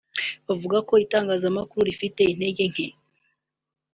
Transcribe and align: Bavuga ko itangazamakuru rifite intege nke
Bavuga 0.47 0.77
ko 0.87 0.93
itangazamakuru 1.05 1.81
rifite 1.89 2.21
intege 2.33 2.63
nke 2.71 2.87